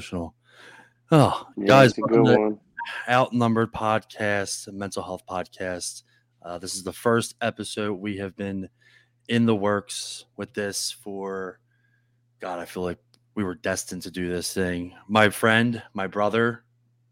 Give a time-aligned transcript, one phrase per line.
[0.00, 0.34] emotional.
[1.12, 2.58] Oh, Yeah, guys, a good one.
[3.08, 6.04] Outnumbered Podcast, mental health podcast.
[6.42, 8.68] Uh, this is the first episode we have been
[9.28, 11.60] in the works with this for.
[12.40, 12.98] God, I feel like
[13.34, 14.94] we were destined to do this thing.
[15.06, 16.64] My friend, my brother,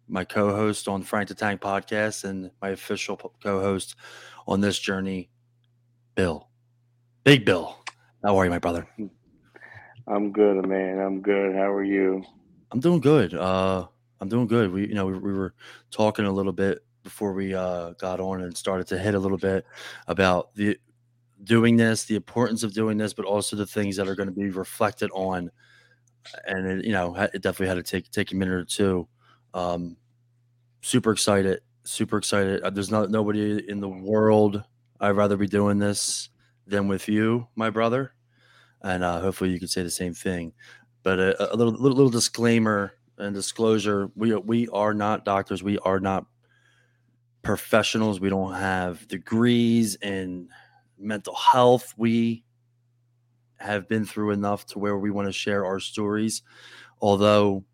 [0.08, 3.94] my co-host on Frank the Tank podcast, and my official co-host
[4.46, 5.28] on this journey,
[6.14, 6.48] Bill,
[7.24, 7.76] Big Bill.
[8.24, 8.88] How are you, my brother?
[10.06, 10.98] I'm good, man.
[10.98, 11.54] I'm good.
[11.54, 12.24] How are you?
[12.70, 13.34] I'm doing good.
[13.34, 13.86] Uh,
[14.20, 14.72] I'm doing good.
[14.72, 15.54] We, you know, we, we were
[15.90, 19.38] talking a little bit before we uh, got on and started to hit a little
[19.38, 19.64] bit
[20.06, 20.78] about the
[21.44, 24.34] doing this, the importance of doing this, but also the things that are going to
[24.34, 25.50] be reflected on.
[26.46, 29.08] And it, you know, it definitely had to take take a minute or two.
[29.54, 29.96] Um,
[30.82, 32.62] super excited, super excited.
[32.62, 34.62] Uh, There's not nobody in the world
[35.00, 36.28] I'd rather be doing this
[36.66, 38.12] than with you, my brother.
[38.82, 40.52] And uh, hopefully you could say the same thing.
[41.08, 45.62] But a, a little, little little disclaimer and disclosure: we are, we are not doctors.
[45.62, 46.26] We are not
[47.40, 48.20] professionals.
[48.20, 50.50] We don't have degrees in
[50.98, 51.94] mental health.
[51.96, 52.44] We
[53.56, 56.42] have been through enough to where we want to share our stories.
[57.00, 57.64] Although,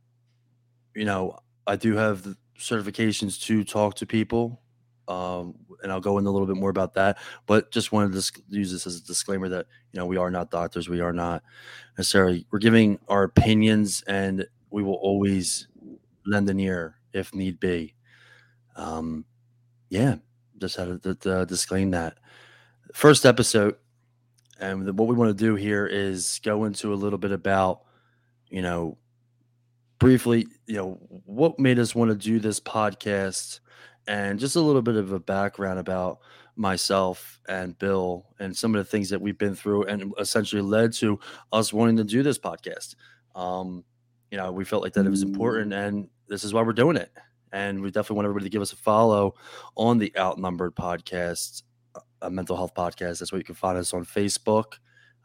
[0.95, 4.63] you know, I do have certifications to talk to people,
[5.09, 7.19] um, and I'll go into a little bit more about that.
[7.47, 10.51] But just wanted to use this as a disclaimer that you know we are not
[10.51, 10.89] doctors.
[10.89, 11.45] We are not
[11.97, 12.47] necessarily.
[12.51, 15.69] We're giving our opinions, and we will always
[16.27, 17.95] lend an ear if need be.
[18.75, 19.25] Um,
[19.91, 20.17] yeah,
[20.59, 22.19] just had to, to disclaim that.
[22.93, 23.77] First episode,
[24.59, 27.83] and what we want to do here is go into a little bit about,
[28.49, 28.97] you know,
[29.99, 33.61] briefly, you know, what made us want to do this podcast,
[34.07, 36.19] and just a little bit of a background about
[36.57, 40.93] myself and Bill and some of the things that we've been through, and essentially led
[40.95, 41.19] to
[41.53, 42.95] us wanting to do this podcast.
[43.35, 43.85] Um,
[44.31, 46.97] you know, we felt like that it was important, and this is why we're doing
[46.97, 47.11] it.
[47.53, 49.35] And we definitely want everybody to give us a follow
[49.77, 51.63] on the Outnumbered podcast,
[52.21, 53.21] a mental health podcast.
[53.21, 54.75] That's where you can find us on Facebook.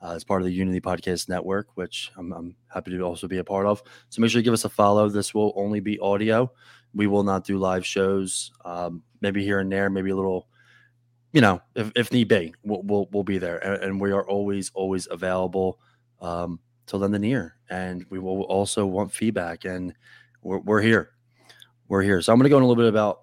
[0.02, 3.40] Uh, as part of the Unity Podcast Network, which I'm, I'm happy to also be
[3.40, 3.84] a part of.
[4.08, 5.10] So make sure you give us a follow.
[5.10, 6.50] This will only be audio.
[6.94, 8.52] We will not do live shows.
[8.66, 10.48] Um, maybe here and there, maybe a little,
[11.34, 13.58] you know, if, if need be, we'll, we'll, we'll be there.
[13.58, 15.80] And, and we are always, always available
[16.22, 17.56] um, to lend an ear.
[17.70, 19.66] And we will also want feedback.
[19.66, 19.94] And
[20.42, 21.12] we're, we're here.
[21.88, 22.22] We're here.
[22.22, 23.22] So I'm going to go in a little bit about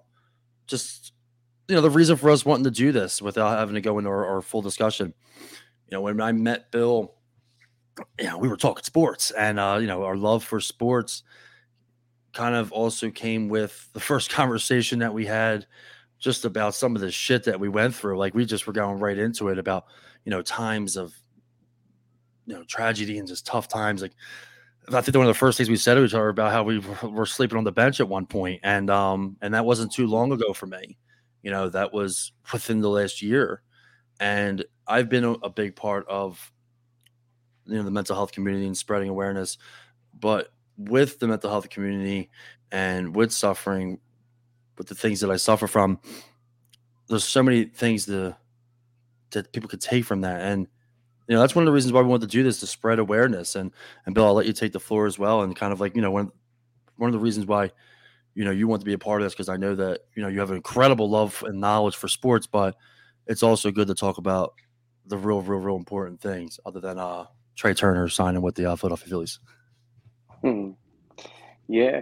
[0.65, 1.13] just,
[1.67, 4.09] you know, the reason for us wanting to do this without having to go into
[4.09, 5.13] our, our full discussion.
[5.89, 7.13] You know, when I met Bill,
[8.19, 11.23] you know, we were talking sports and, uh, you know, our love for sports
[12.33, 15.65] kind of also came with the first conversation that we had
[16.19, 18.17] just about some of the shit that we went through.
[18.17, 19.85] Like we just were going right into it about,
[20.25, 21.13] you know, times of,
[22.45, 24.01] you know, tragedy and just tough times.
[24.01, 24.13] Like
[24.89, 26.79] I think one of the first things we said to each other about how we
[27.03, 30.31] were- sleeping on the bench at one point, and um, and that wasn't too long
[30.31, 30.97] ago for me.
[31.43, 33.61] You know, that was within the last year,
[34.19, 36.51] and I've been a big part of,
[37.65, 39.57] you know, the mental health community and spreading awareness.
[40.17, 42.29] But with the mental health community
[42.71, 43.99] and with suffering,
[44.77, 45.99] with the things that I suffer from,
[47.07, 48.35] there's so many things to,
[49.31, 50.67] that people could take from that, and
[51.27, 52.99] you know that's one of the reasons why we wanted to do this to spread
[52.99, 53.55] awareness.
[53.55, 53.71] And
[54.05, 56.01] and Bill, I'll let you take the floor as well, and kind of like you
[56.01, 56.31] know one
[56.95, 57.71] one of the reasons why
[58.35, 60.21] you know you want to be a part of this because I know that you
[60.21, 62.75] know you have an incredible love and knowledge for sports, but
[63.25, 64.53] it's also good to talk about
[65.05, 67.25] the real, real, real important things other than uh
[67.55, 69.39] Trea Turner signing with the uh, Philadelphia Phillies.
[70.41, 70.71] Hmm.
[71.67, 72.01] Yeah.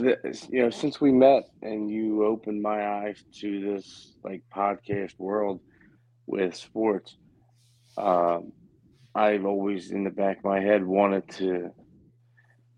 [0.00, 5.60] You know, since we met and you opened my eyes to this like podcast world
[6.26, 7.16] with sports,
[7.96, 8.52] um,
[9.14, 11.70] I've always in the back of my head wanted to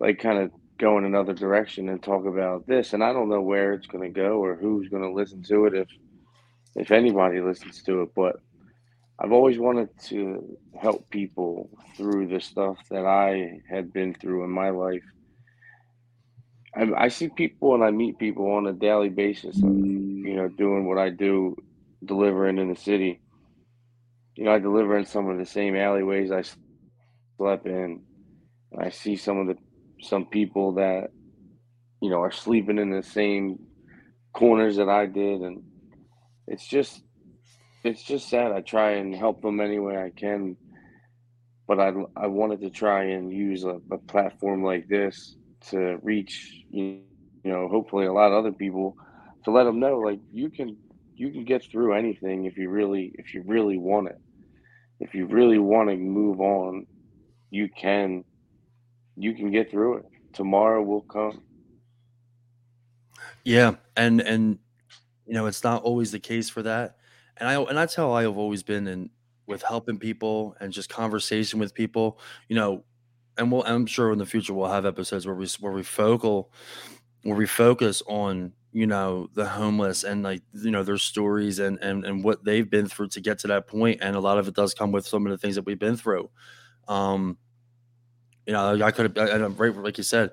[0.01, 2.93] like kind of go in another direction and talk about this.
[2.93, 5.67] And I don't know where it's going to go or who's going to listen to
[5.67, 5.89] it if
[6.77, 8.37] if anybody listens to it, but
[9.21, 14.51] I've always wanted to help people through the stuff that I had been through in
[14.51, 15.03] my life.
[16.77, 20.87] I, I see people and I meet people on a daily basis, you know, doing
[20.87, 21.57] what I do,
[22.05, 23.21] delivering in the city.
[24.37, 26.45] You know, I deliver in some of the same alleyways I
[27.37, 28.03] slept in.
[28.79, 29.57] I see some of the
[30.01, 31.09] some people that
[32.01, 33.59] you know are sleeping in the same
[34.33, 35.65] corners that I did, and
[36.47, 37.03] it's just
[37.89, 38.53] it's just sad.
[38.53, 40.57] I try and help them any way I can,
[41.67, 45.37] but I I wanted to try and use a, a platform like this
[45.71, 47.03] to reach you
[47.45, 48.97] know hopefully a lot of other people
[49.45, 50.77] to let them know like you can
[51.17, 54.21] you can get through anything if you really if you really want it
[55.01, 56.87] if you really want to move on
[57.51, 58.23] you can
[59.19, 60.05] you can get through it.
[60.33, 61.43] Tomorrow will come.
[63.45, 64.59] Yeah, and and
[65.27, 66.98] you know, it's not always the case for that.
[67.39, 69.11] And I and that's how I have always been in
[69.47, 72.19] with helping people and just conversation with people,
[72.49, 72.85] you know,
[73.37, 76.53] and we'll I'm sure in the future we'll have episodes where we where we focal
[77.25, 81.79] where we focus on, you know, the homeless and like, you know, their stories and
[81.83, 84.01] and and what they've been through to get to that point.
[84.03, 85.97] And a lot of it does come with some of the things that we've been
[85.97, 86.31] through.
[86.89, 87.39] Um,
[88.47, 90.31] you know, I could have, and right, like you said,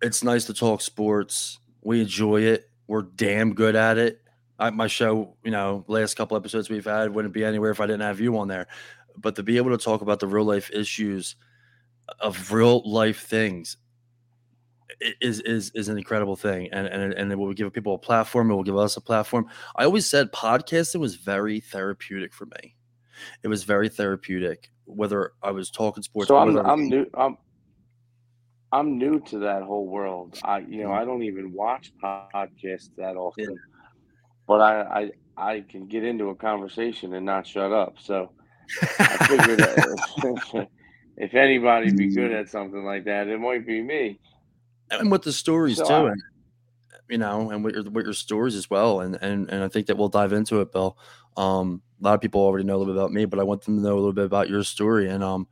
[0.00, 1.58] it's nice to talk sports.
[1.82, 2.70] We enjoy it.
[2.86, 4.21] We're damn good at it.
[4.62, 7.86] I, my show, you know, last couple episodes we've had wouldn't be anywhere if I
[7.86, 8.68] didn't have you on there.
[9.16, 11.34] But to be able to talk about the real life issues
[12.20, 13.76] of real life things
[15.20, 18.50] is is is an incredible thing, and and and it will give people a platform.
[18.50, 19.46] It will give us a platform.
[19.74, 22.76] I always said podcasting was very therapeutic for me.
[23.42, 26.56] It was very therapeutic, whether I was talking sports So I'm.
[26.58, 27.36] I'm new I'm
[28.70, 30.38] I'm new to that whole world.
[30.44, 31.00] I you know Mhm.
[31.00, 33.48] I don't even watch podcasts that Yeah.
[34.52, 37.94] But I I I can get into a conversation and not shut up.
[37.98, 38.30] So
[38.98, 40.68] I figured that
[41.16, 44.20] if anybody be good at something like that, it might be me.
[44.90, 46.22] and with the stories So too, I and
[47.08, 49.86] you know, and with your with your stories as well, and and and I think
[49.86, 50.98] that we'll dive into it, Bill.
[51.38, 53.62] Um, a lot of people already know a little bit about me, but I want
[53.62, 55.48] them to know a little bit about your story, and um,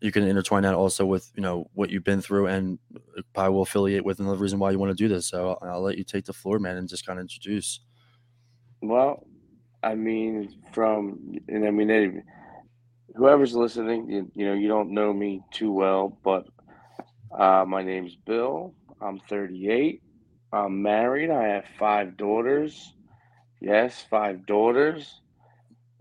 [0.00, 2.80] you can intertwine that also with you know what you've been through, and
[3.36, 5.28] I will affiliate with another reason why you want to do this.
[5.28, 7.78] So I'll, I'll let you take the floor, man, and just kind of introduce.
[8.82, 9.26] Well,
[9.82, 12.22] I mean from and I mean they,
[13.14, 16.46] whoever's listening, you, you know you don't know me too well, but
[17.36, 18.74] uh, my name's Bill.
[19.00, 20.02] I'm 38.
[20.52, 21.30] I'm married.
[21.30, 22.94] I have five daughters.
[23.60, 25.20] Yes, five daughters.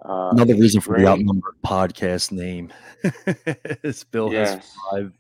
[0.04, 2.74] Uh, Another reason for the outnumbered podcast name
[3.84, 5.14] is Bill has five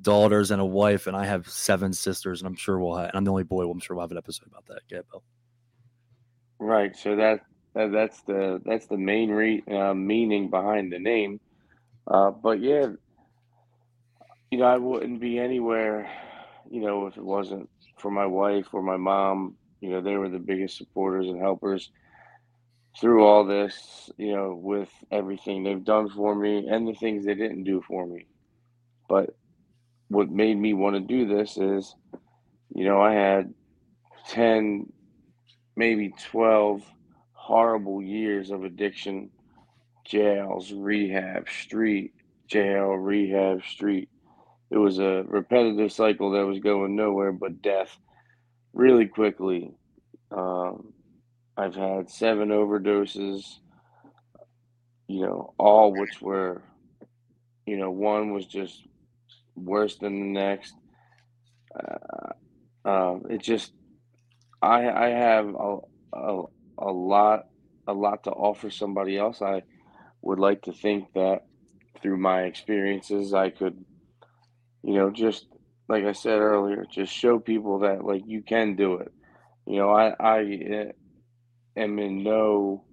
[0.00, 3.16] daughters and a wife, and I have seven sisters, and I'm sure we'll have, and
[3.16, 3.68] I'm the only boy.
[3.68, 4.82] I'm sure we'll have an episode about that.
[4.88, 5.22] Yeah, Bill.
[6.60, 6.96] Right.
[6.96, 7.40] So that,
[7.74, 11.40] that that's the that's the main re uh, meaning behind the name.
[12.10, 12.88] Uh, but yeah,
[14.50, 16.10] you know, I wouldn't be anywhere,
[16.70, 17.68] you know, if it wasn't
[17.98, 19.56] for my wife or my mom.
[19.80, 21.90] You know, they were the biggest supporters and helpers
[23.00, 27.34] through all this, you know, with everything they've done for me and the things they
[27.34, 28.26] didn't do for me.
[29.08, 29.30] But
[30.08, 31.94] what made me want to do this is,
[32.74, 33.54] you know, I had
[34.28, 34.86] 10,
[35.78, 36.82] maybe 12
[37.32, 39.30] horrible years of addiction,
[40.04, 42.12] jails, rehab, street,
[42.48, 44.08] jail, rehab, street.
[44.70, 47.96] It was a repetitive cycle that was going nowhere but death
[48.72, 49.70] really quickly.
[50.32, 50.92] Um,
[51.56, 53.44] I've had seven overdoses,
[55.06, 56.60] you know, all which were,
[57.66, 58.82] you know, one was just
[59.54, 60.74] worse than the next.
[61.72, 62.32] Uh,
[62.84, 63.72] um, it just,
[64.62, 65.78] I I have a,
[66.12, 66.42] a
[66.78, 67.46] a lot
[67.86, 69.42] a lot to offer somebody else.
[69.42, 69.62] I
[70.22, 71.42] would like to think that
[72.02, 73.84] through my experiences, I could,
[74.82, 75.46] you know, just
[75.88, 79.12] like I said earlier, just show people that like you can do it.
[79.66, 80.92] You know, I I eh,
[81.76, 82.84] am in no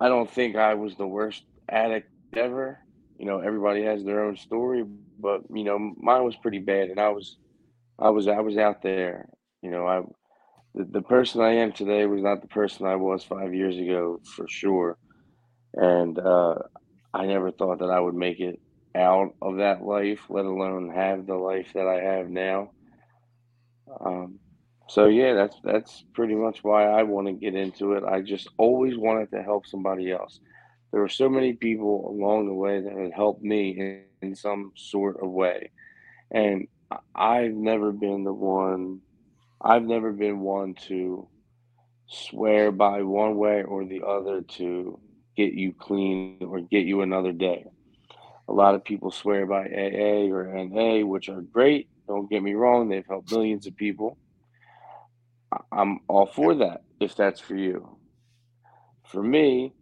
[0.00, 2.78] I don't think I was the worst addict ever.
[3.18, 4.84] You know, everybody has their own story,
[5.18, 7.36] but you know, mine was pretty bad, and I was,
[7.98, 9.28] I was, I was out there.
[9.62, 10.02] You know, I
[10.74, 14.20] the, the person I am today was not the person I was five years ago
[14.36, 14.96] for sure,
[15.74, 16.54] and uh,
[17.12, 18.60] I never thought that I would make it
[18.96, 22.70] out of that life, let alone have the life that I have now.
[24.04, 24.38] Um,
[24.88, 28.04] so yeah, that's that's pretty much why I want to get into it.
[28.04, 30.40] I just always wanted to help somebody else.
[30.92, 34.72] There were so many people along the way that had helped me in, in some
[34.74, 35.70] sort of way,
[36.32, 36.66] and
[37.14, 39.00] I've never been the one.
[39.62, 41.28] I've never been one to
[42.08, 44.98] swear by one way or the other to
[45.36, 47.64] get you clean or get you another day.
[48.48, 51.88] A lot of people swear by AA or NA, which are great.
[52.08, 54.18] Don't get me wrong; they've helped millions of people
[55.72, 57.96] I'm all for that if that's for you.
[59.06, 59.74] For me,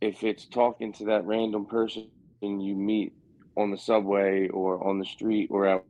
[0.00, 2.08] if it's talking to that random person
[2.42, 3.12] you meet
[3.56, 5.84] on the subway or on the street or at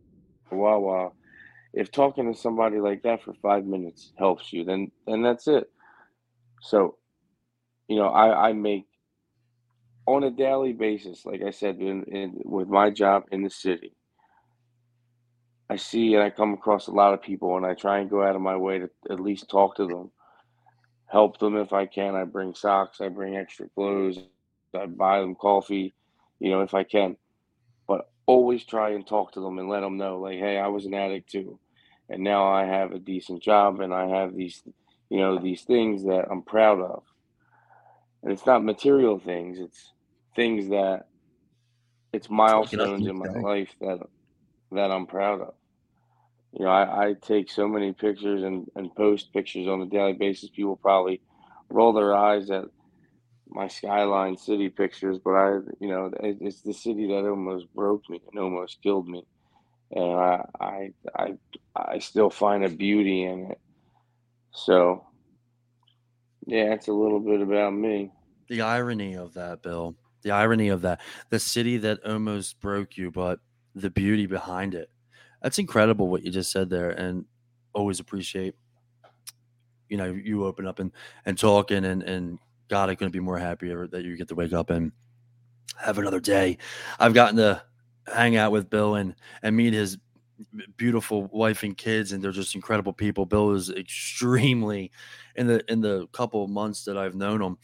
[0.52, 1.10] Wawa,
[1.74, 5.70] if talking to somebody like that for five minutes helps you, then then that's it.
[6.62, 6.96] So,
[7.88, 8.86] you know, I, I make
[10.06, 13.94] on a daily basis, like I said, in, in with my job in the city,
[15.68, 18.22] I see and I come across a lot of people and I try and go
[18.22, 20.10] out of my way to at least talk to them
[21.14, 22.16] help them if I can.
[22.16, 24.18] I bring socks, I bring extra clothes,
[24.74, 25.94] I buy them coffee,
[26.40, 27.16] you know, if I can.
[27.86, 30.86] But always try and talk to them and let them know, like, hey, I was
[30.86, 31.58] an addict too,
[32.08, 34.62] and now I have a decent job and I have these,
[35.10, 37.04] you know, these things that I'm proud of.
[38.22, 39.92] And it's not material things; it's
[40.36, 41.08] things that
[42.12, 44.00] it's milestones in my life that
[44.72, 45.54] that I'm proud of.
[46.52, 50.12] You know, I, I take so many pictures and, and post pictures on a daily
[50.14, 50.50] basis.
[50.50, 51.20] People probably
[51.68, 52.66] roll their eyes at
[53.48, 58.08] my skyline city pictures, but I, you know, it, it's the city that almost broke
[58.08, 59.24] me and almost killed me,
[59.94, 61.34] and I, I, I,
[61.74, 63.60] I still find a beauty in it.
[64.52, 65.06] So,
[66.46, 68.10] yeah, it's a little bit about me.
[68.48, 69.94] The irony of that, Bill.
[70.22, 71.00] The irony of that.
[71.30, 73.40] The city that almost broke you, but
[73.74, 74.90] the beauty behind it.
[75.42, 77.24] That's incredible what you just said there, and
[77.72, 78.54] always appreciate
[79.88, 80.90] you know you open up and
[81.26, 84.52] and talking and and God, I couldn't be more happier that you get to wake
[84.52, 84.92] up and
[85.76, 86.58] have another day.
[86.98, 87.62] I've gotten to
[88.06, 89.98] hang out with Bill and and meet his
[90.76, 93.26] beautiful wife and kids, and they're just incredible people.
[93.26, 94.90] Bill is extremely
[95.36, 97.58] in the in the couple of months that I've known him,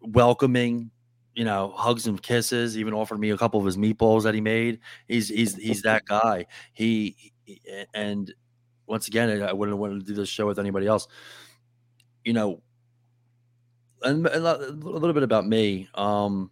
[0.00, 0.90] welcoming,
[1.34, 2.78] you know, hugs and kisses.
[2.78, 4.80] Even offered me a couple of his meatballs that he made.
[5.08, 6.46] He's he's he's that guy.
[6.72, 7.60] He, he
[7.94, 8.32] and
[8.86, 11.06] once again, I wouldn't want to do this show with anybody else.
[12.24, 12.62] You know,
[14.02, 15.88] and, and a little bit about me.
[15.94, 16.50] Um,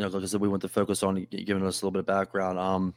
[0.00, 1.98] you know, like I said, we want to focus on giving us a little bit
[2.00, 2.58] of background.
[2.58, 2.94] Um,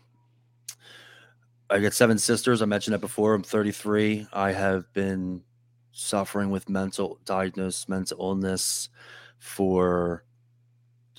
[1.69, 2.61] I got seven sisters.
[2.61, 3.33] I mentioned that before.
[3.33, 4.25] I'm 33.
[4.31, 5.41] I have been
[5.91, 8.87] suffering with mental diagnosed mental illness
[9.37, 10.23] for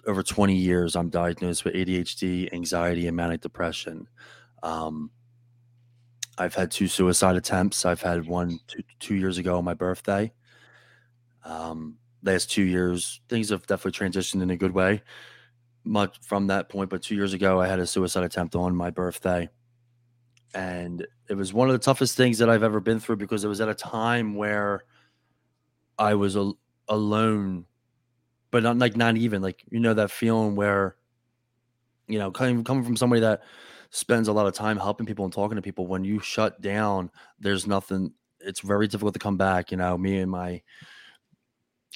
[0.06, 0.96] over 20 years.
[0.96, 4.08] I'm diagnosed with ADHD, anxiety, and manic depression.
[4.62, 5.10] Um,
[6.38, 7.84] I've had two suicide attempts.
[7.84, 10.32] I've had one two, two years ago on my birthday.
[11.44, 15.02] Um, last two years, things have definitely transitioned in a good way.
[15.84, 18.90] Much from that point, but two years ago, I had a suicide attempt on my
[18.90, 19.48] birthday,
[20.54, 23.48] and it was one of the toughest things that I've ever been through because it
[23.48, 24.84] was at a time where
[25.98, 27.66] I was al- alone,
[28.50, 30.96] but not like not even like you know that feeling where
[32.08, 33.42] you know coming coming from somebody that
[33.90, 37.08] spends a lot of time helping people and talking to people when you shut down
[37.38, 39.96] there's nothing it's very difficult to come back you know.
[39.96, 40.60] Me and my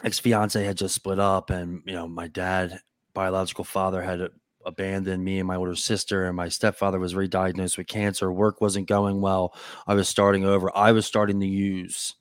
[0.05, 2.81] ex fiance had just split up, and you know, my dad,
[3.15, 4.29] biological father, had uh,
[4.67, 8.33] abandoned me and my older sister, and my stepfather was re-diagnosed with cancer.
[8.33, 9.55] Work wasn't going well.
[9.87, 10.71] I was starting over.
[10.77, 12.15] I was starting to use,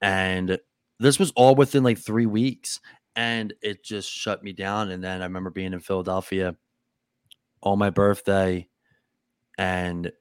[0.00, 0.58] and
[1.00, 2.80] this was all within like three weeks,
[3.16, 4.90] and it just shut me down.
[4.90, 6.56] And then I remember being in Philadelphia
[7.62, 8.68] on my birthday,
[9.56, 10.12] and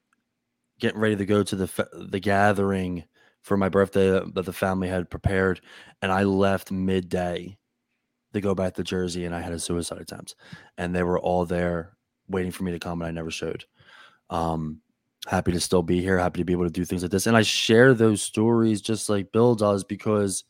[0.80, 3.04] getting ready to go to the the gathering
[3.42, 5.62] for my birthday that the family had prepared,
[6.02, 7.58] and I left midday
[8.34, 10.36] to go back to Jersey, and I had a suicide attempt,
[10.78, 13.66] and they were all there waiting for me to come, and I never showed.
[14.30, 14.82] Um,
[15.28, 17.38] happy to still be here, happy to be able to do things like this, and
[17.38, 20.44] I share those stories just like Bill does because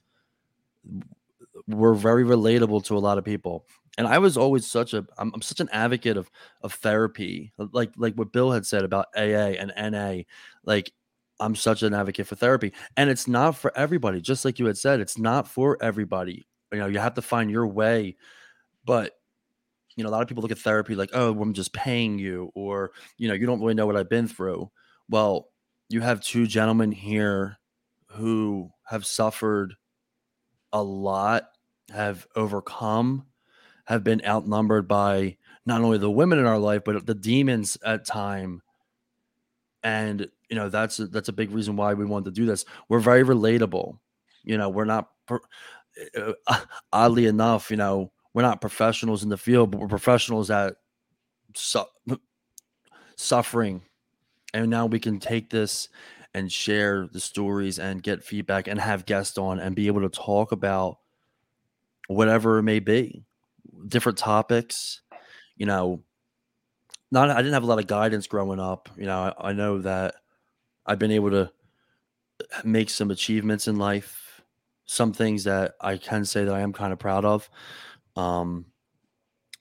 [1.67, 3.65] we're very relatable to a lot of people.
[3.97, 6.29] And I was always such a I'm, I'm such an advocate of
[6.61, 10.23] of therapy, like like what Bill had said about AA and NA.
[10.63, 10.91] Like
[11.39, 12.73] I'm such an advocate for therapy.
[12.95, 14.21] And it's not for everybody.
[14.21, 16.47] Just like you had said, it's not for everybody.
[16.71, 18.15] You know, you have to find your way.
[18.85, 19.17] But,
[19.95, 22.51] you know, a lot of people look at therapy like, oh, I'm just paying you,
[22.55, 24.69] or, you know, you don't really know what I've been through.
[25.09, 25.49] Well,
[25.89, 27.57] you have two gentlemen here
[28.07, 29.75] who have suffered
[30.73, 31.49] a lot,
[31.93, 33.25] have overcome,
[33.85, 38.05] have been outnumbered by not only the women in our life, but the demons at
[38.05, 38.61] time.
[39.83, 42.65] And you know that's that's a big reason why we wanted to do this.
[42.89, 43.99] We're very relatable.
[44.43, 45.09] You know, we're not
[46.15, 46.59] Uh, uh,
[46.93, 50.75] oddly enough, you know, we're not professionals in the field, but we're professionals at
[51.55, 51.85] su-
[53.15, 53.81] suffering.
[54.53, 55.89] And now we can take this
[56.33, 60.09] and share the stories and get feedback and have guests on and be able to
[60.09, 60.99] talk about
[62.07, 63.23] whatever it may be,
[63.87, 65.01] different topics.
[65.55, 66.03] You know,
[67.11, 68.89] not I didn't have a lot of guidance growing up.
[68.97, 70.15] You know, I, I know that
[70.85, 71.51] I've been able to
[72.63, 74.26] make some achievements in life,
[74.87, 77.49] some things that I can say that I am kind of proud of.
[78.15, 78.65] Um,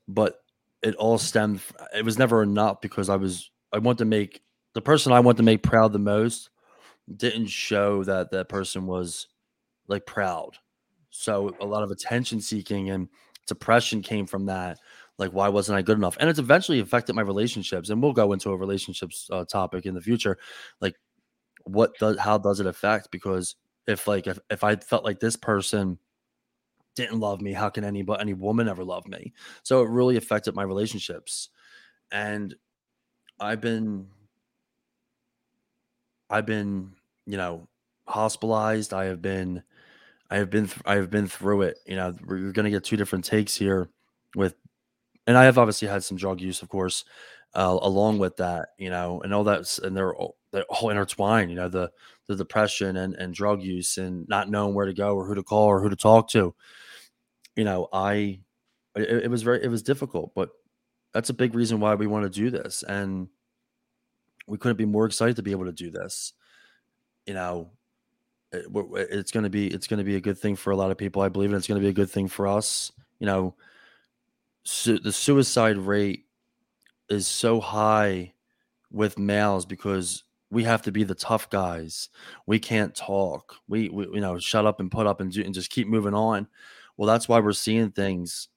[0.08, 0.40] but
[0.82, 1.60] it all stemmed.
[1.94, 4.40] It was never enough because I was I want to make
[4.72, 6.50] the person I want to make proud the most
[7.14, 9.28] didn't show that that person was
[9.88, 10.56] like proud.
[11.10, 13.08] So a lot of attention seeking and
[13.46, 14.78] depression came from that.
[15.18, 16.16] Like, why wasn't I good enough?
[16.20, 17.88] And it's eventually affected my relationships.
[17.88, 20.36] And we'll go into a relationships uh, topic in the future.
[20.80, 20.96] Like,
[21.64, 23.10] what does how does it affect?
[23.10, 23.56] Because
[23.86, 25.98] if like if, if I felt like this person
[26.94, 29.32] didn't love me, how can any but any woman ever love me?
[29.62, 31.50] So it really affected my relationships.
[32.10, 32.54] And
[33.38, 34.06] I've been
[36.30, 36.92] I've been,
[37.26, 37.68] you know,
[38.08, 38.92] hospitalized.
[38.92, 39.62] I have been
[40.30, 41.78] I have been th- I have been through it.
[41.86, 43.88] You know, we're going to get two different takes here
[44.34, 44.54] with
[45.26, 47.04] and I have obviously had some drug use, of course,
[47.54, 50.14] uh, along with that, you know, and all that's and they're
[50.52, 51.50] they're all intertwined.
[51.50, 51.90] You know, the
[52.26, 55.42] the depression and and drug use and not knowing where to go or who to
[55.42, 56.54] call or who to talk to.
[57.54, 58.40] You know, I
[58.94, 60.50] it, it was very it was difficult, but
[61.12, 63.28] that's a big reason why we want to do this, and
[64.46, 66.32] we couldn't be more excited to be able to do this.
[67.26, 67.70] You know,
[68.52, 68.66] it,
[69.10, 70.98] it's going to be it's going to be a good thing for a lot of
[70.98, 71.22] people.
[71.22, 72.92] I believe, and it's going to be a good thing for us.
[73.18, 73.54] You know,
[74.64, 76.24] su- the suicide rate
[77.08, 78.34] is so high
[78.90, 82.08] with males because we have to be the tough guys.
[82.46, 83.56] We can't talk.
[83.68, 86.14] We, we you know shut up and put up and do, and just keep moving
[86.14, 86.48] on.
[86.96, 88.48] Well, that's why we're seeing things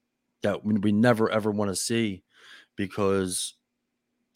[0.44, 2.24] that we never ever want to see
[2.76, 3.56] because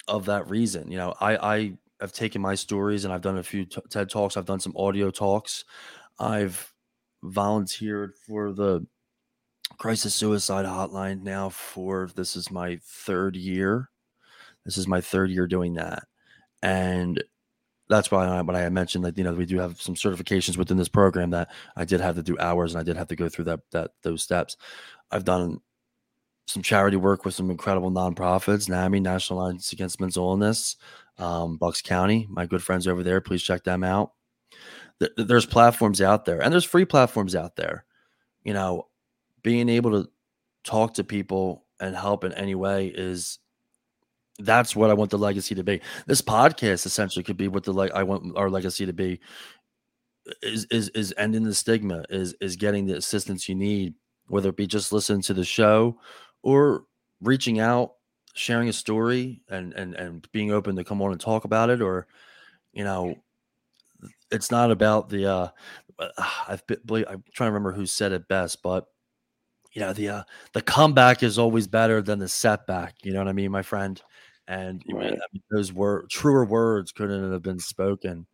[0.07, 0.91] of that reason.
[0.91, 4.09] You know, I I have taken my stories and I've done a few t- TED
[4.09, 4.35] talks.
[4.35, 5.63] I've done some audio talks.
[6.19, 6.73] I've
[7.23, 8.85] volunteered for the
[9.77, 13.89] crisis suicide hotline now for this is my third year.
[14.65, 16.03] This is my third year doing that.
[16.61, 17.23] And
[17.89, 20.77] that's why I, when I mentioned that you know we do have some certifications within
[20.77, 23.29] this program that I did have to do hours and I did have to go
[23.29, 24.57] through that that those steps.
[25.11, 25.59] I've done
[26.47, 30.75] some charity work with some incredible nonprofits, NAMI, National Alliance Against Mental Illness,
[31.17, 32.27] um, Bucks County.
[32.29, 34.11] My good friends over there, please check them out.
[35.17, 37.85] There's platforms out there, and there's free platforms out there.
[38.43, 38.87] You know,
[39.41, 40.09] being able to
[40.63, 43.39] talk to people and help in any way is
[44.39, 45.81] that's what I want the legacy to be.
[46.07, 49.19] This podcast essentially could be what the like I want our legacy to be
[50.41, 53.93] is is is ending the stigma, is is getting the assistance you need,
[54.27, 55.99] whether it be just listening to the show
[56.41, 56.85] or
[57.21, 57.93] reaching out,
[58.33, 61.81] sharing a story and and and being open to come on and talk about it
[61.81, 62.07] or
[62.73, 63.15] you know
[64.31, 65.47] it's not about the uh
[66.47, 68.87] I've been, believe, I'm trying to remember who said it best, but
[69.73, 72.95] you know the uh, the comeback is always better than the setback.
[73.03, 74.01] You know what I mean, my friend?
[74.47, 75.13] And right.
[75.13, 78.27] I mean, those were truer words couldn't have been spoken.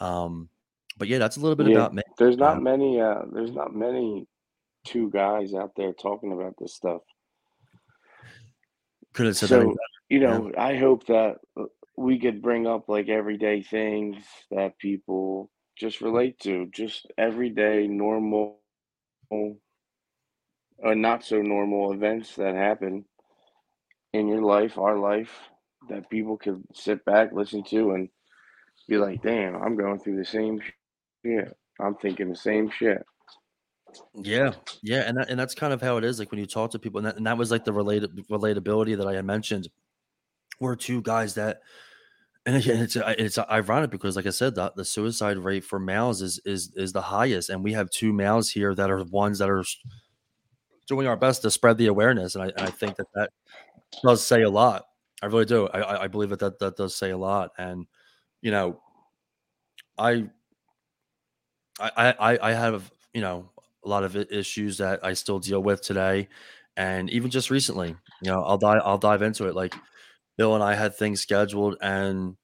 [0.00, 0.48] Um,
[0.96, 2.02] but yeah, that's a little bit yeah, about me.
[2.18, 3.00] There's not um, many.
[3.00, 4.26] Uh, there's not many
[4.84, 7.02] two guys out there talking about this stuff.
[9.12, 9.76] Could have said so, that.
[10.08, 10.62] You know, yeah.
[10.62, 11.64] I hope that uh,
[11.96, 14.16] we could bring up like everyday things
[14.50, 18.60] that people just relate to, just everyday normal
[19.30, 23.04] or not so normal events that happen
[24.14, 25.30] in your life, our life,
[25.88, 28.08] that people could sit back, listen to, and
[28.88, 30.60] be like, damn, I'm going through the same
[31.24, 31.56] shit.
[31.80, 33.04] I'm thinking the same shit.
[34.14, 36.18] Yeah, yeah, and that, and that's kind of how it is.
[36.18, 38.96] Like when you talk to people, and that, and that was like the related relatability
[38.96, 39.68] that I had mentioned.
[40.60, 41.60] We're two guys that,
[42.46, 46.22] and again, it's it's ironic because, like I said, the, the suicide rate for males
[46.22, 49.50] is is is the highest, and we have two males here that are ones that
[49.50, 49.64] are
[50.86, 53.30] doing our best to spread the awareness, and I, and I think that that
[54.02, 54.84] does say a lot.
[55.22, 55.66] I really do.
[55.68, 57.86] I, I believe that, that that does say a lot, and
[58.42, 58.80] you know,
[59.98, 60.28] I
[61.80, 63.50] I I, I have you know
[63.84, 66.28] a lot of issues that I still deal with today,
[66.76, 67.88] and even just recently,
[68.22, 69.54] you know, I'll dive I'll dive into it.
[69.54, 69.74] Like
[70.38, 72.36] Bill and I had things scheduled, and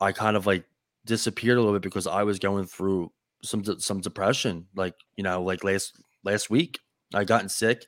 [0.00, 0.64] I kind of like
[1.06, 3.12] disappeared a little bit because I was going through
[3.42, 6.80] some some depression, like you know, like last last week,
[7.14, 7.86] I gotten sick,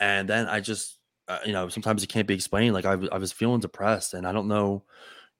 [0.00, 0.95] and then I just,
[1.28, 2.74] uh, you know, sometimes it can't be explained.
[2.74, 4.84] Like I, I was feeling depressed, and I don't know,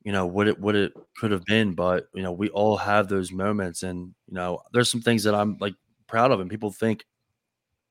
[0.05, 3.09] you know, what it what it could have been, but you know, we all have
[3.09, 5.75] those moments, and you know, there's some things that I'm like
[6.07, 7.05] proud of, and people think,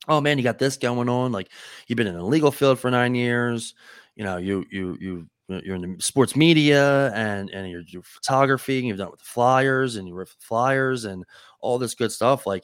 [0.07, 1.49] oh man, you got this going on, like
[1.87, 3.73] you've been in the legal field for nine years,
[4.15, 8.79] you know, you you you you're in the sports media and and you're doing photography
[8.79, 11.23] and you've done it with the flyers and you with flyers and
[11.61, 12.63] all this good stuff like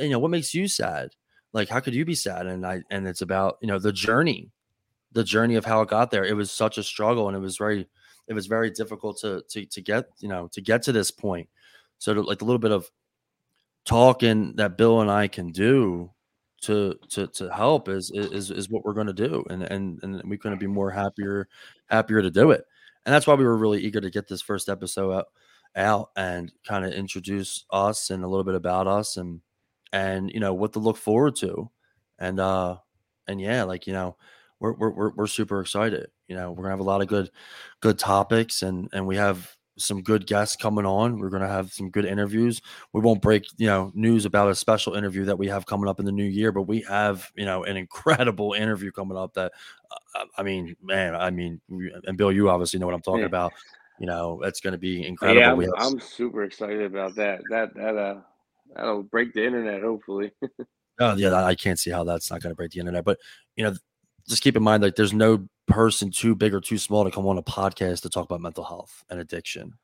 [0.00, 1.10] you know what makes you sad
[1.52, 4.50] like how could you be sad and i and it's about you know the journey
[5.14, 7.56] the journey of how it got there it was such a struggle and it was
[7.56, 7.86] very
[8.28, 11.48] it was very difficult to to, to get you know to get to this point.
[11.98, 12.90] So to, like a little bit of
[13.84, 16.10] talking that bill and i can do
[16.62, 20.22] to to to help is is is what we're going to do and and and
[20.24, 21.48] we couldn't be more happier
[21.86, 22.64] happier to do it.
[23.04, 25.26] And that's why we were really eager to get this first episode out
[25.76, 29.40] out and kind of introduce us and a little bit about us and
[29.92, 31.70] and you know what to look forward to.
[32.18, 32.78] And uh
[33.28, 34.16] and yeah like you know
[34.60, 37.30] we're we're we're, we're super excited you know we're gonna have a lot of good
[37.80, 41.18] good topics and and we have some good guests coming on.
[41.18, 42.60] We're going to have some good interviews.
[42.92, 45.98] We won't break, you know, news about a special interview that we have coming up
[45.98, 49.52] in the new year, but we have, you know, an incredible interview coming up that,
[50.14, 53.26] uh, I mean, man, I mean, and Bill, you obviously know what I'm talking yeah.
[53.26, 53.52] about.
[54.00, 55.40] You know, that's going to be incredible.
[55.40, 55.92] Yeah, I'm, have...
[55.94, 57.40] I'm, super excited about that.
[57.50, 58.20] That, that, uh,
[58.74, 60.32] that'll break the internet, hopefully.
[61.00, 63.04] oh, yeah, I can't see how that's not going to break the internet.
[63.04, 63.18] But,
[63.54, 63.74] you know,
[64.28, 67.26] just keep in mind, like, there's no person too big or too small to come
[67.26, 69.74] on a podcast to talk about mental health and addiction.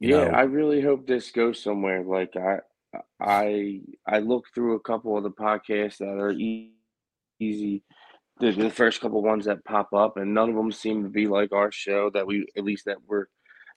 [0.00, 2.02] You yeah, know, I really hope this goes somewhere.
[2.02, 2.58] Like I,
[3.20, 6.72] I, I looked through a couple of the podcasts that are e-
[7.38, 7.84] easy.
[8.40, 11.28] The, the first couple ones that pop up, and none of them seem to be
[11.28, 13.26] like our show that we at least that we're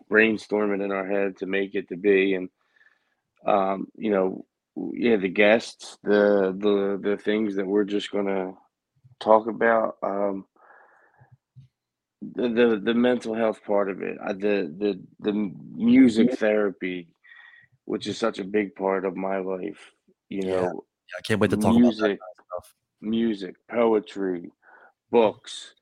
[0.09, 2.33] brainstorming in our head to make it to be.
[2.33, 2.49] And
[3.45, 4.45] um, you know,
[4.93, 8.53] yeah, the guests, the the the things that we're just gonna
[9.19, 9.97] talk about.
[10.01, 10.45] Um,
[12.33, 17.07] the, the the mental health part of it, the the the music therapy,
[17.85, 19.91] which is such a big part of my life.
[20.29, 22.65] You know, yeah, I can't wait to talk music, about.
[23.01, 24.51] Music, poetry,
[25.11, 25.73] books,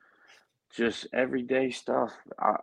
[0.75, 2.11] just everyday stuff.
[2.37, 2.57] I,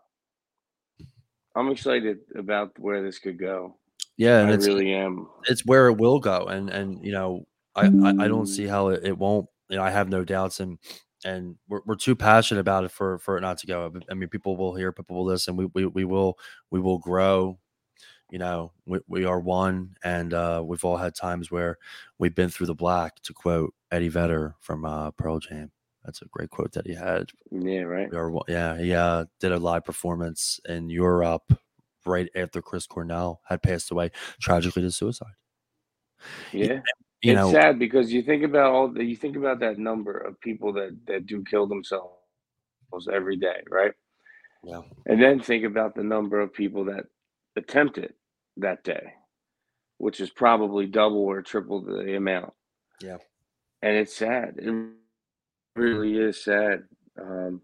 [1.54, 3.76] I'm excited about where this could go.
[4.16, 5.28] Yeah, and I really am.
[5.46, 8.88] It's where it will go, and and you know, I I, I don't see how
[8.88, 9.46] it, it won't.
[9.70, 10.78] You know, I have no doubts, and
[11.24, 13.92] and we're, we're too passionate about it for for it not to go.
[14.10, 15.56] I mean, people will hear, people will listen.
[15.56, 16.38] We we, we will
[16.70, 17.58] we will grow.
[18.30, 21.78] You know, we, we are one, and uh, we've all had times where
[22.18, 23.22] we've been through the black.
[23.22, 25.72] To quote Eddie Vedder from uh, Pearl Jam,
[26.04, 27.30] that's a great quote that he had.
[27.50, 28.10] Yeah, right.
[28.10, 31.52] We are, yeah, he uh, did a live performance in Europe
[32.06, 35.34] right after Chris Cornell had passed away tragically to suicide.
[36.52, 36.80] Yeah,
[37.22, 40.16] you it's know, sad because you think about all the you think about that number
[40.16, 42.14] of people that that do kill themselves
[43.12, 43.92] every day, right?
[44.64, 44.82] Yeah.
[45.06, 47.04] And then think about the number of people that
[47.56, 48.14] attempt it
[48.58, 49.14] that day,
[49.98, 52.52] which is probably double or triple the amount.
[53.00, 53.18] Yeah.
[53.82, 54.56] And it's sad.
[54.58, 54.74] It
[55.76, 56.84] really is sad.
[57.20, 57.62] Um,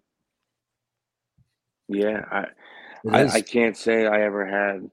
[1.89, 2.45] yeah, I,
[3.11, 4.91] I, I can't say I ever had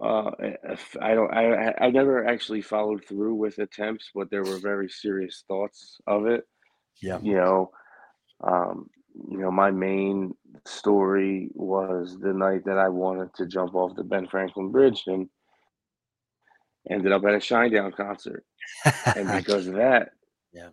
[0.00, 0.30] uh,
[1.00, 1.32] I don't.
[1.32, 6.26] I I never actually followed through with attempts, but there were very serious thoughts of
[6.26, 6.46] it.
[7.02, 7.18] Yeah.
[7.20, 7.70] You know,
[8.42, 8.90] um,
[9.30, 10.34] you know, my main
[10.66, 15.28] story was the night that I wanted to jump off the Ben Franklin Bridge and
[16.88, 18.44] ended up at a Shinedown concert,
[19.16, 20.10] and because of that,
[20.52, 20.68] yeah,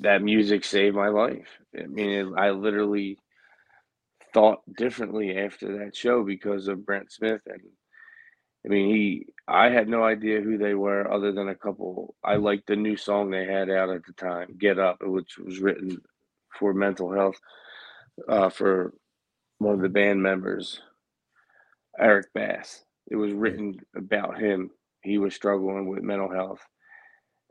[0.00, 1.48] that music saved my life.
[1.78, 3.18] I mean, it, I literally
[4.32, 7.60] thought differently after that show because of Brent Smith and
[8.64, 9.26] I mean, he.
[9.46, 12.14] I had no idea who they were, other than a couple.
[12.24, 15.60] I liked the new song they had out at the time, "Get Up," which was
[15.60, 16.00] written
[16.58, 17.38] for mental health
[18.28, 18.94] uh, for
[19.58, 20.80] one of the band members,
[21.98, 22.84] Eric Bass.
[23.10, 24.70] It was written about him.
[25.02, 26.60] He was struggling with mental health,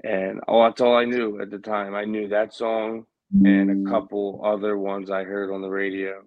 [0.03, 1.93] and oh, that's all I knew at the time.
[1.93, 3.05] I knew that song
[3.43, 6.21] and a couple other ones I heard on the radio.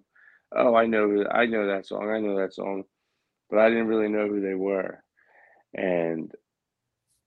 [0.55, 2.09] Oh, I know, I know that song.
[2.09, 2.83] I know that song
[3.49, 5.03] but I didn't really know who they were.
[5.73, 6.31] And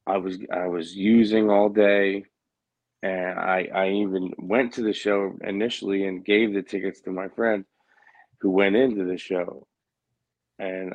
[0.06, 2.24] I was I was using all day
[3.02, 7.28] and I I even went to the show initially and gave the tickets to my
[7.28, 7.64] friend
[8.40, 9.66] who went into the show.
[10.58, 10.94] And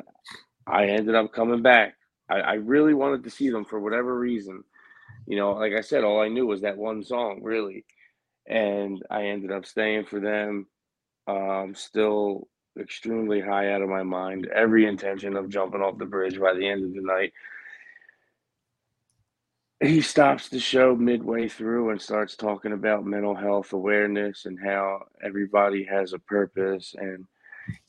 [0.68, 1.96] I ended up coming back.
[2.30, 4.64] I, I really wanted to see them for whatever reason.
[5.28, 7.86] You know, like I said, all I knew was that one song, really.
[8.48, 10.68] And I ended up staying for them.
[11.28, 12.48] Um, still
[12.80, 14.48] extremely high out of my mind.
[14.48, 17.34] Every intention of jumping off the bridge by the end of the night.
[19.82, 25.04] He stops the show midway through and starts talking about mental health awareness and how
[25.24, 26.96] everybody has a purpose.
[26.98, 27.26] And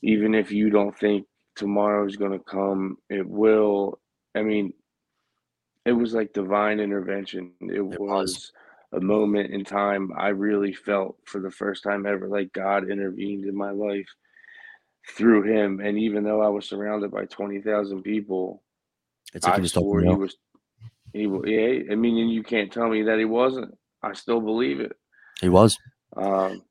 [0.01, 3.99] even if you don't think tomorrow is going to come, it will.
[4.35, 4.73] I mean,
[5.85, 7.53] it was like divine intervention.
[7.61, 8.51] It, it was, was
[8.91, 13.45] a moment in time I really felt for the first time ever like God intervened
[13.45, 14.07] in my life
[15.15, 15.79] through him.
[15.79, 18.63] And even though I was surrounded by twenty thousand people,
[19.33, 20.35] it's like I swore he was.
[21.13, 23.75] He, yeah, I mean, and you can't tell me that he wasn't.
[24.03, 24.95] I still believe it.
[25.41, 25.77] He was.
[26.15, 26.61] Um,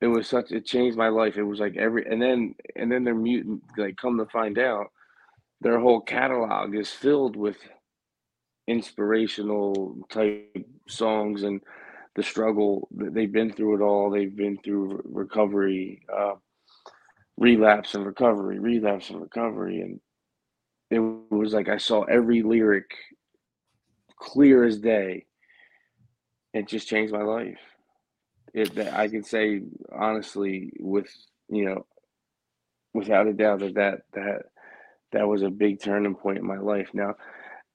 [0.00, 0.52] it was such.
[0.52, 1.36] It changed my life.
[1.36, 3.62] It was like every, and then and then their mutant.
[3.76, 4.86] Like, come to find out,
[5.60, 7.56] their whole catalog is filled with
[8.68, 10.54] inspirational type
[10.86, 11.60] songs and
[12.14, 14.10] the struggle that they've been through it all.
[14.10, 16.02] They've been through recovery.
[16.14, 16.34] Uh,
[17.38, 19.80] relapse and recovery, relapse and recovery.
[19.80, 20.00] And
[20.90, 22.90] it was like I saw every lyric
[24.18, 25.26] clear as day.
[26.52, 27.58] It just changed my life.
[28.52, 31.08] It that I can say honestly with
[31.48, 31.86] you know
[32.94, 34.42] without a doubt that that that
[35.12, 36.88] that was a big turning point in my life.
[36.92, 37.14] Now,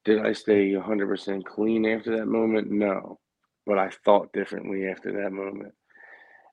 [0.04, 2.70] did I stay 100% clean after that moment?
[2.70, 3.18] No,
[3.66, 5.74] but I thought differently after that moment,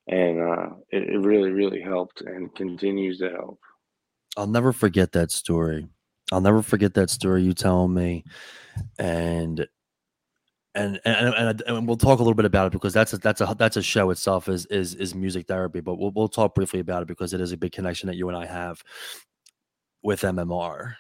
[0.07, 3.59] and uh, it, it really, really helped and continues to help.
[4.37, 5.87] I'll never forget that story.
[6.31, 8.23] I'll never forget that story you telling me,
[8.97, 9.67] and
[10.73, 13.41] and and, and and we'll talk a little bit about it because that's a that's
[13.41, 15.81] a that's a show itself is is is music therapy.
[15.81, 18.29] But we'll we'll talk briefly about it because it is a big connection that you
[18.29, 18.81] and I have
[20.01, 20.95] with MMR.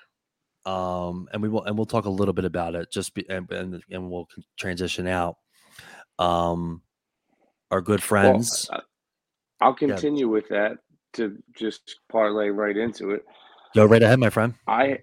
[0.65, 3.49] Um, and we will and we'll talk a little bit about it just be, and,
[3.51, 5.37] and and we'll transition out.
[6.19, 6.81] Um,
[7.71, 8.67] our good friends.
[8.69, 8.83] Well,
[9.61, 10.31] I'll continue yeah.
[10.31, 10.77] with that
[11.13, 13.25] to just parlay right into it.
[13.75, 14.55] Go right ahead, my friend.
[14.67, 14.99] I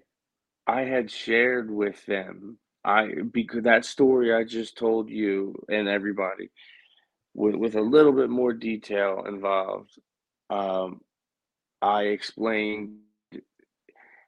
[0.66, 6.50] I had shared with them I because that story I just told you and everybody
[7.34, 9.90] with with a little bit more detail involved.
[10.50, 11.00] Um,
[11.82, 12.98] I explained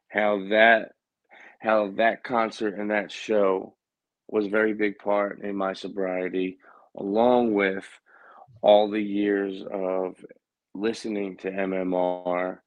[0.08, 0.92] how that
[1.60, 3.76] how that concert and that show
[4.28, 6.58] was a very big part in my sobriety,
[6.96, 7.86] along with
[8.62, 10.16] all the years of
[10.74, 12.58] listening to MMR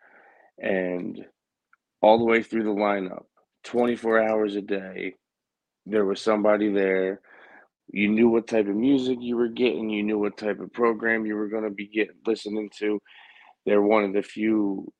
[0.61, 1.25] and
[2.01, 3.23] all the way through the lineup,
[3.63, 5.15] 24 hours a day.
[5.85, 7.21] There was somebody there.
[7.89, 11.25] You knew what type of music you were getting, you knew what type of program
[11.25, 12.99] you were going to be getting listening to.
[13.65, 14.91] They're one of the few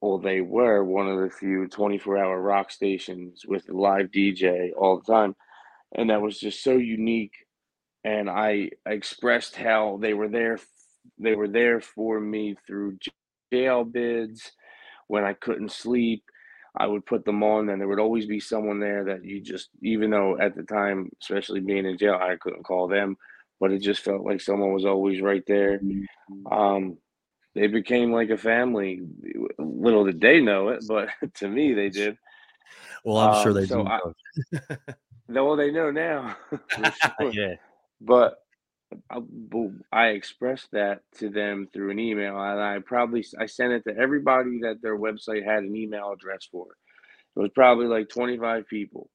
[0.00, 5.00] or they were one of the few 24 hour rock stations with live DJ all
[5.00, 5.34] the time.
[5.94, 7.34] And that was just so unique.
[8.06, 10.60] And I expressed how they were there.
[11.18, 12.98] They were there for me through
[13.52, 14.52] jail bids
[15.08, 16.22] when I couldn't sleep.
[16.76, 19.70] I would put them on, and there would always be someone there that you just,
[19.82, 23.16] even though at the time, especially being in jail, I couldn't call them,
[23.58, 25.80] but it just felt like someone was always right there.
[26.48, 26.98] Um,
[27.56, 29.00] they became like a family.
[29.58, 32.18] Little did they know it, but to me, they did.
[33.04, 33.88] Well, I'm um, sure they so do.
[33.88, 34.00] I,
[35.28, 36.36] well, they know now.
[36.70, 37.32] sure.
[37.32, 37.54] yeah.
[38.00, 38.36] But
[39.10, 39.20] uh,
[39.92, 43.84] I, I, expressed that to them through an email, and I probably I sent it
[43.84, 46.66] to everybody that their website had an email address for.
[47.36, 49.10] It was probably like 25 people,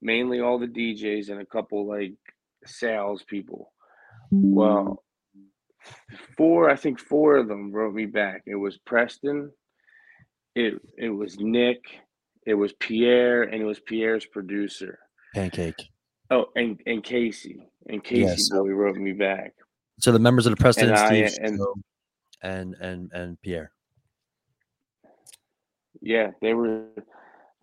[0.00, 2.14] mainly all the DJs and a couple like
[2.64, 3.72] sales people.
[4.30, 5.04] Well,
[6.36, 8.42] four, I think four of them wrote me back.
[8.46, 9.50] It was Preston,
[10.54, 11.84] it it was Nick,
[12.46, 14.98] it was Pierre, and it was Pierre's producer.
[15.34, 15.90] Pancake.
[16.30, 17.66] Oh, and and Casey.
[17.88, 18.50] And Casey yes.
[18.52, 19.52] wrote me back.
[20.00, 21.60] So the members of the Preston and, Steve and,
[22.42, 23.70] and and and Pierre.
[26.00, 26.86] Yeah, they were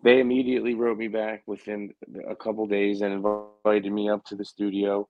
[0.02, 1.92] they immediately wrote me back within
[2.28, 5.08] a couple days and invited me up to the studio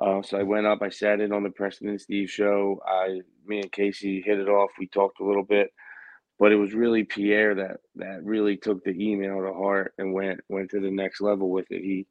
[0.00, 2.80] uh, so I went up, I sat in on the Preston and Steve show.
[2.86, 4.70] I, me and Casey hit it off.
[4.78, 5.70] We talked a little bit,
[6.38, 10.40] but it was really Pierre that that really took the email to heart and went
[10.48, 11.82] went to the next level with it.
[11.82, 12.06] He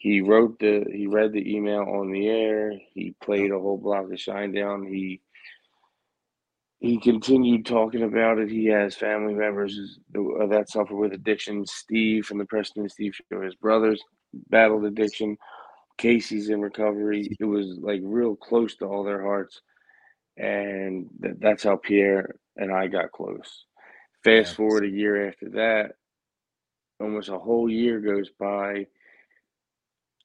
[0.00, 2.72] he wrote the he read the email on the air.
[2.94, 4.88] He played a whole block of Shinedown.
[4.88, 5.20] He
[6.78, 8.48] he continued talking about it.
[8.48, 11.66] He has family members uh, that suffer with addiction.
[11.66, 14.02] Steve from the Preston and Steve show, his brothers
[14.48, 15.36] battled addiction.
[15.98, 17.36] Casey's in recovery.
[17.38, 19.60] It was like real close to all their hearts,
[20.38, 23.66] and th- that's how Pierre and I got close.
[24.24, 25.92] Fast forward a year after that,
[26.98, 28.86] almost a whole year goes by.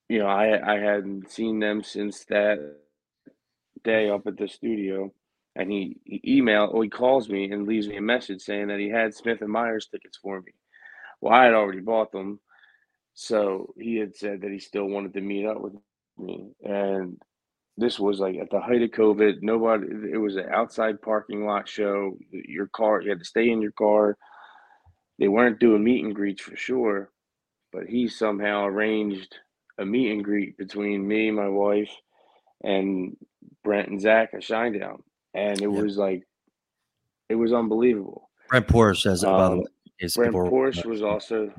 [0.10, 2.60] You know, I I hadn't seen them since that
[3.84, 5.14] day up at the studio,
[5.56, 8.80] and he, he emailed or he calls me and leaves me a message saying that
[8.80, 10.52] he had Smith and Myers tickets for me.
[11.22, 12.40] Well, I had already bought them,
[13.14, 15.74] so he had said that he still wanted to meet up with
[16.18, 16.52] me.
[16.64, 17.20] And
[17.78, 19.42] this was like at the height of COVID.
[19.42, 22.18] Nobody, it was an outside parking lot show.
[22.32, 24.18] Your car, you had to stay in your car.
[25.20, 27.12] They weren't doing meet and greets for sure,
[27.72, 29.38] but he somehow arranged
[29.78, 31.92] a meet and greet between me, my wife,
[32.64, 33.16] and
[33.64, 35.02] Brent and Zach at Shinedown.
[35.34, 35.84] And it yep.
[35.84, 36.24] was like,
[37.30, 38.30] it was unbelievable.
[38.50, 39.66] Brent Porsche says um, by the um, way.
[40.16, 41.52] Brent Porsche was also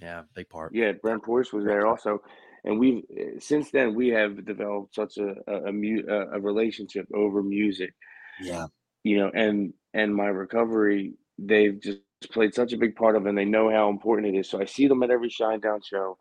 [0.00, 0.74] yeah, big part.
[0.74, 2.22] Yeah, Brent Porsche was there also,
[2.64, 3.04] and we
[3.38, 7.94] since then we have developed such a a, a, a relationship over music.
[8.40, 8.66] Yeah,
[9.04, 12.00] you know, and and my recovery, they've just
[12.32, 14.48] played such a big part of, it and they know how important it is.
[14.48, 16.16] So I see them at every Shinedown show.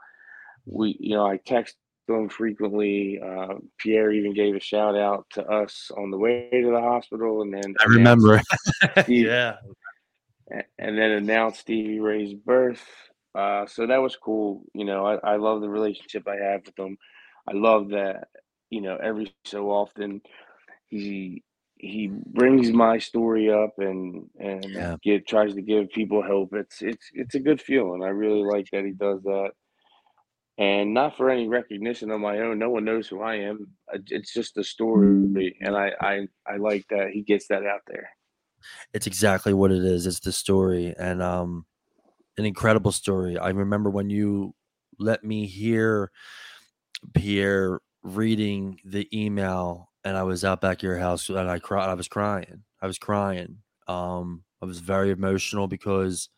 [0.65, 1.75] We, you know, I text
[2.07, 3.19] them frequently.
[3.21, 7.41] Uh, Pierre even gave a shout out to us on the way to the hospital,
[7.41, 8.41] and then I remember.
[9.03, 9.55] Steve, yeah,
[10.77, 12.83] and then announced Stevie Ray's birth
[13.35, 14.63] uh, so that was cool.
[14.73, 16.97] You know, I, I love the relationship I have with him.
[17.49, 18.27] I love that,
[18.69, 20.21] you know, every so often
[20.89, 21.43] he
[21.77, 24.95] he brings my story up and and Yeah.
[25.03, 26.53] get tries to give people hope.
[26.53, 28.03] It's it's it's a good feeling.
[28.03, 29.51] I really like that he does that.
[30.57, 32.59] And not for any recognition on my own.
[32.59, 33.67] No one knows who I am.
[34.07, 38.07] It's just a story, and I I I like that he gets that out there.
[38.93, 40.05] It's exactly what it is.
[40.05, 41.65] It's the story and um
[42.37, 43.37] an incredible story.
[43.37, 44.55] I remember when you
[44.99, 46.11] let me hear
[47.13, 51.89] Pierre reading the email and I was out back at your house and I cried
[51.89, 52.63] I was crying.
[52.81, 53.57] I was crying.
[53.87, 56.29] Um I was very emotional because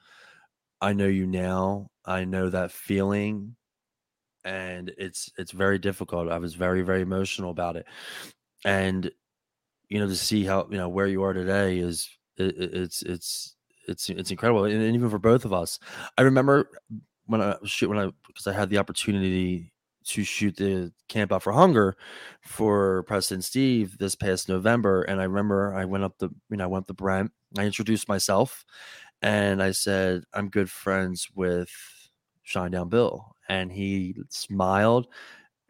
[0.81, 1.89] I know you now.
[2.05, 3.55] I know that feeling
[4.45, 6.31] and it's it's very difficult.
[6.31, 7.85] I was very very emotional about it.
[8.65, 9.11] And
[9.89, 13.01] you know to see how you know where you are today is it, it- it's
[13.03, 13.55] it's
[13.87, 15.79] it's it's incredible and, and even for both of us
[16.17, 16.69] i remember
[17.27, 19.71] when i shoot when i because i had the opportunity
[20.05, 21.95] to shoot the camp out for hunger
[22.41, 26.63] for Preston steve this past november and i remember i went up the you know
[26.63, 28.65] i went up to brent i introduced myself
[29.21, 31.69] and i said i'm good friends with
[32.47, 35.07] shinedown bill and he smiled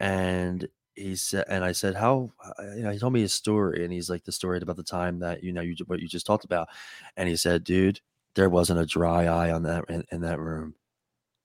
[0.00, 3.84] and he said and i said how uh, you know he told me his story
[3.84, 6.26] and he's like the story about the time that you know you what you just
[6.26, 6.68] talked about
[7.16, 8.00] and he said dude
[8.34, 10.74] there wasn't a dry eye on that in, in that room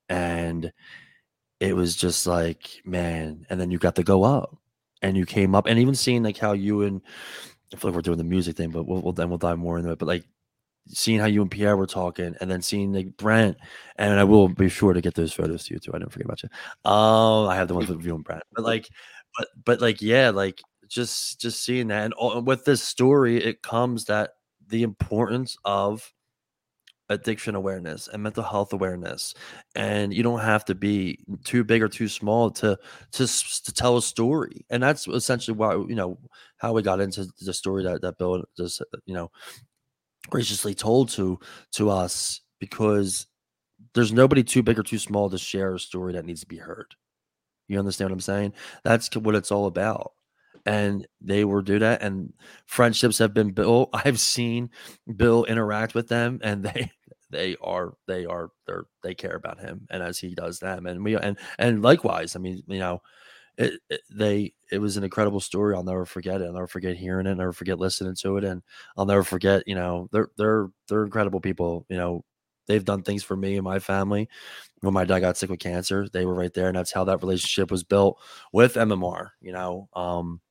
[0.10, 0.72] and
[1.60, 4.58] it was just like man and then you got to go up
[5.02, 7.02] and you came up and even seeing like how you and
[7.74, 9.78] i feel like we're doing the music thing but we'll, we'll then we'll dive more
[9.78, 10.26] into it but like
[10.88, 13.58] seeing how you and pierre were talking and then seeing like brent
[13.98, 15.92] and i will be sure to get those photos to you too.
[15.94, 16.50] I didn't forget about you.
[16.86, 18.44] Um i have the ones with you and brent.
[18.54, 18.90] But like
[19.38, 22.04] but but like yeah like just just seeing that.
[22.06, 24.32] And all, with this story it comes that
[24.68, 26.12] the importance of
[27.10, 29.34] addiction awareness and mental health awareness.
[29.76, 32.78] And you don't have to be too big or too small to
[33.12, 34.66] to to tell a story.
[34.70, 36.18] And that's essentially why you know
[36.58, 39.30] how we got into the story that that bill just you know
[40.30, 41.40] graciously told to
[41.74, 43.28] to us because
[43.94, 46.58] there's nobody too big or too small to share a story that needs to be
[46.58, 46.96] heard
[47.72, 48.54] you understand what I'm saying?
[48.84, 50.12] That's what it's all about.
[50.66, 52.34] And they were do that, and
[52.66, 53.90] friendships have been built.
[53.94, 54.70] I've seen
[55.16, 56.92] Bill interact with them, and they
[57.32, 61.04] they are they are they're they care about him, and as he does them, and
[61.04, 62.36] we and and likewise.
[62.36, 63.02] I mean, you know,
[63.58, 65.76] it, it they it was an incredible story.
[65.76, 66.46] I'll never forget it.
[66.46, 67.32] I'll never forget hearing it.
[67.32, 68.62] I'll never forget listening to it, and
[68.98, 69.64] I'll never forget.
[69.68, 71.86] You know, they're they're they're incredible people.
[71.90, 72.26] You know,
[72.68, 74.30] they've done things for me and my family
[74.82, 77.22] when my dad got sick with cancer, they were right there, and that's how that
[77.22, 78.20] relationship was built
[78.54, 79.34] with MMR.
[79.42, 80.42] You know, um,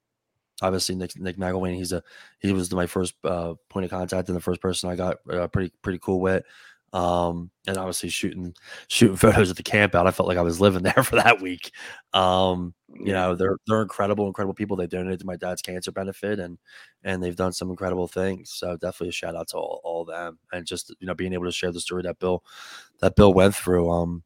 [0.62, 2.02] obviously Nick Nick McIlwain, he's a
[2.40, 5.48] he was my first uh, point of contact and the first person I got uh,
[5.48, 6.44] pretty pretty cool with.
[6.92, 8.53] Um, and obviously shooting
[8.88, 11.40] shooting photos at the camp out, I felt like I was living there for that
[11.40, 11.72] week.
[12.12, 14.76] Um, you know, they're they're incredible, incredible people.
[14.76, 16.59] They donated to my dad's cancer benefit, and
[17.05, 18.50] and they've done some incredible things.
[18.50, 21.33] So definitely a shout out to all, all of them, and just you know being
[21.33, 22.42] able to share the story that Bill
[23.00, 23.90] that Bill went through.
[23.90, 24.24] Um,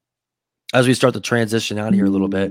[0.72, 2.50] as we start to transition out here a little bit,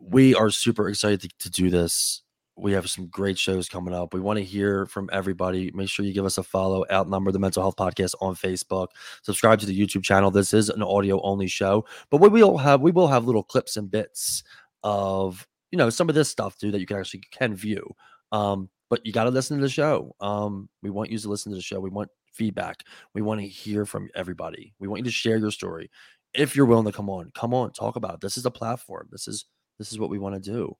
[0.00, 2.22] we are super excited to, to do this.
[2.60, 4.12] We have some great shows coming up.
[4.12, 5.70] We want to hear from everybody.
[5.74, 8.88] Make sure you give us a follow, outnumber the mental health podcast on Facebook.
[9.22, 10.30] Subscribe to the YouTube channel.
[10.30, 13.76] This is an audio only show, but we will have we will have little clips
[13.76, 14.42] and bits
[14.82, 17.94] of you know some of this stuff too that you can actually can view.
[18.32, 20.14] Um, but you got to listen to the show.
[20.20, 21.80] Um, we want you to listen to the show.
[21.80, 22.84] We want feedback.
[23.14, 24.74] We want to hear from everybody.
[24.78, 25.90] We want you to share your story.
[26.34, 28.20] If you're willing to come on, come on, talk about it.
[28.20, 29.08] This is a platform.
[29.10, 29.46] This is
[29.78, 30.76] this is what we want to do.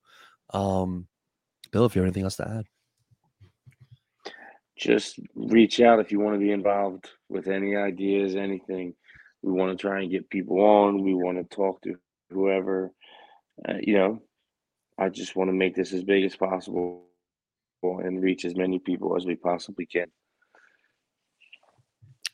[0.53, 1.07] Um,
[1.71, 2.67] Bill, if you have anything else to add,
[4.77, 8.95] Just reach out if you want to be involved with any ideas, anything.
[9.43, 11.03] We want to try and get people on.
[11.03, 11.95] We want to talk to
[12.31, 12.93] whoever.
[13.69, 14.23] Uh, you know,
[14.99, 17.05] I just want to make this as big as possible
[17.83, 20.07] and reach as many people as we possibly can.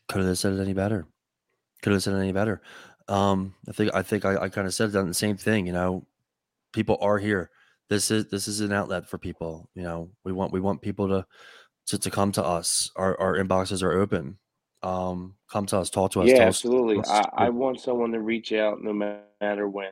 [0.09, 1.07] couldn't have said it any better.
[1.83, 2.63] Couldn't have said it any better.
[3.09, 5.67] Um, I think I think I, I kind of said the same thing.
[5.67, 6.07] You know,
[6.73, 7.51] people are here.
[7.89, 9.69] This is this is an outlet for people.
[9.75, 11.27] You know, we want we want people to
[11.87, 12.91] to, to come to us.
[12.97, 14.39] Our our inboxes are open.
[14.83, 16.99] Um, come to us, talk to us, Yeah, absolutely.
[16.99, 19.91] us I, I want someone to reach out no matter when,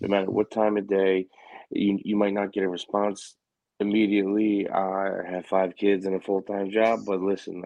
[0.00, 1.26] no matter what time of day.
[1.70, 3.36] You you might not get a response
[3.80, 4.68] immediately.
[4.68, 7.64] I have five kids and a full time job, but listen,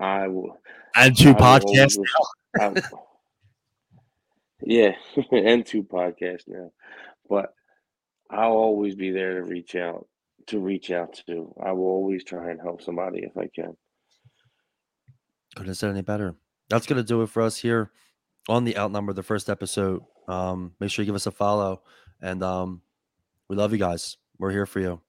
[0.00, 0.58] I will
[0.94, 1.98] and two I podcasts.
[1.98, 2.74] res- I,
[4.62, 4.94] yeah,
[5.32, 6.70] and two podcasts now.
[7.28, 7.52] But
[8.30, 10.06] I'll always be there to reach out
[10.48, 11.52] to reach out to.
[11.62, 13.76] I will always try and help somebody if I can.
[15.54, 16.34] Couldn't have said any better.
[16.68, 17.90] That's gonna do it for us here
[18.48, 20.02] on the outnumber the first episode.
[20.28, 21.82] Um, make sure you give us a follow,
[22.20, 22.82] and um,
[23.48, 24.16] we love you guys.
[24.38, 25.00] We're here for you.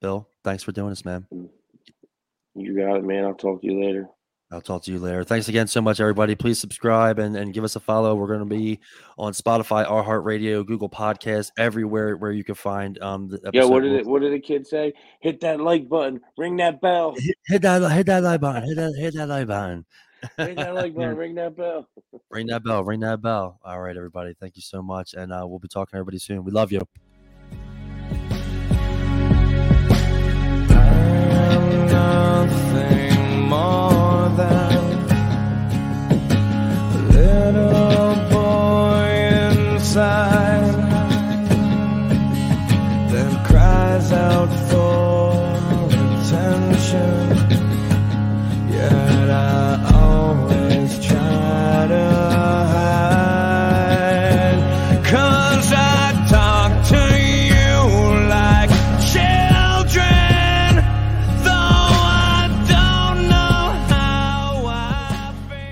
[0.00, 1.26] Bill, thanks for doing this, man.
[2.54, 3.24] You got it, man.
[3.24, 4.08] I'll talk to you later.
[4.52, 5.22] I'll talk to you later.
[5.22, 6.34] Thanks again so much, everybody.
[6.34, 8.16] Please subscribe and, and give us a follow.
[8.16, 8.80] We're going to be
[9.16, 13.92] on Spotify, iHeartRadio, Google Podcasts, everywhere where you can find um the Yeah, what did
[13.92, 14.92] it, what did the kid say?
[15.20, 17.14] Hit that like button, ring that bell.
[17.16, 19.84] hit, hit that hit that like button, hit that hit that like button.
[20.36, 21.88] Ring that like button, ring that bell.
[22.30, 23.60] ring that bell, ring that bell.
[23.64, 24.34] All right, everybody.
[24.38, 25.14] Thank you so much.
[25.14, 26.44] And uh, we'll be talking to everybody soon.
[26.44, 26.80] We love you.
[31.90, 33.89] nothing more
[34.40, 34.80] a
[37.12, 39.10] little boy
[39.74, 40.29] inside